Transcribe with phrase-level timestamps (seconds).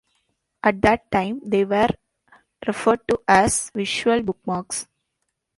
[0.63, 1.89] At that time, they were
[2.65, 4.87] referred to as visual bookmarks.